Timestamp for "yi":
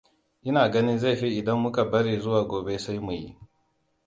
3.19-3.29